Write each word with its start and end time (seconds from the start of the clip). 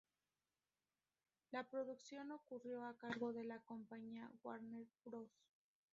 La 1.51 1.63
producción 1.63 2.29
corrió 2.49 2.83
a 2.83 2.97
cargo 2.97 3.33
de 3.33 3.43
la 3.43 3.59
compañía 3.59 4.31
Warner 4.41 4.87
Bros. 5.05 5.29